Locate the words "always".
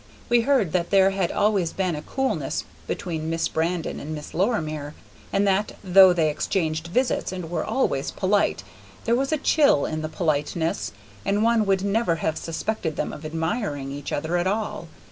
1.31-1.73, 7.63-8.09